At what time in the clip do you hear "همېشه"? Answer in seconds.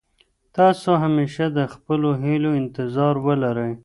1.03-1.45